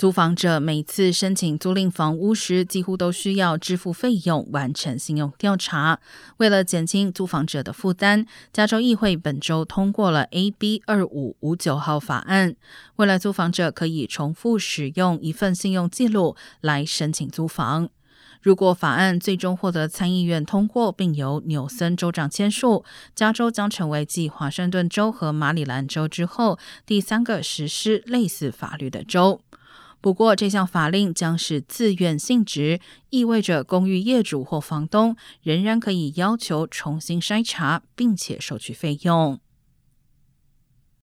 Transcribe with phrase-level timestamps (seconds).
[0.00, 6.00] 租房者每次申请租赁房屋时，几乎都需要支付费用，完成信用调查。
[6.38, 12.56] 为了减轻租房者的负担，加州议会本周通过了 AB 二五五九号法案，
[12.96, 17.90] 未来租房者可以重复使用一份信用记录来申请租房。
[18.40, 29.42] 如果法案最终获得参议院通过，并由纽森州长签署，加州将成为继华盛顿州和马里兰州之后第三个实施类似法律的州。
[30.00, 32.80] 不过，这项法令将是自愿性质，
[33.10, 39.38] 意味着公寓业主或房东仍然可以要求重新筛查，并且收取费用。